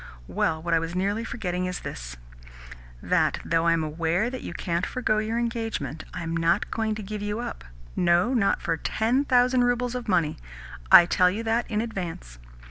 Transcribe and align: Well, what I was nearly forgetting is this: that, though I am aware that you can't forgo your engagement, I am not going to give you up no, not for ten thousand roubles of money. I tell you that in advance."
Well, 0.27 0.63
what 0.63 0.73
I 0.73 0.79
was 0.79 0.95
nearly 0.95 1.23
forgetting 1.23 1.67
is 1.67 1.81
this: 1.81 2.17
that, 3.03 3.39
though 3.45 3.67
I 3.67 3.73
am 3.73 3.83
aware 3.83 4.31
that 4.31 4.41
you 4.41 4.51
can't 4.51 4.83
forgo 4.83 5.19
your 5.19 5.37
engagement, 5.37 6.05
I 6.11 6.23
am 6.23 6.35
not 6.35 6.71
going 6.71 6.95
to 6.95 7.03
give 7.03 7.21
you 7.21 7.39
up 7.39 7.63
no, 7.95 8.33
not 8.33 8.63
for 8.63 8.77
ten 8.77 9.25
thousand 9.25 9.63
roubles 9.63 9.93
of 9.93 10.07
money. 10.09 10.37
I 10.91 11.05
tell 11.05 11.29
you 11.29 11.43
that 11.43 11.69
in 11.69 11.81
advance." 11.81 12.39